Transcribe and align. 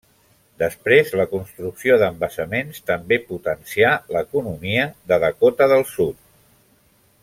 Després 0.61 1.11
la 1.19 1.25
construcció 1.33 1.97
d'embassaments 2.03 2.81
també 2.89 3.21
potencià 3.29 3.95
l'economia 4.17 4.89
de 5.13 5.23
Dakota 5.27 5.73
del 5.77 5.91
Sud. 5.95 6.23